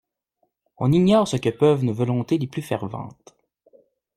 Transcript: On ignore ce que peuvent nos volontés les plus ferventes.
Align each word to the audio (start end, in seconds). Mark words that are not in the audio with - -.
On 0.79 0.91
ignore 0.91 1.27
ce 1.27 1.37
que 1.37 1.51
peuvent 1.51 1.83
nos 1.83 1.93
volontés 1.93 2.39
les 2.39 2.47
plus 2.47 2.63
ferventes. 2.63 3.35